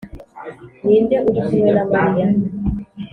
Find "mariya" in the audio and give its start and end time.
1.91-2.27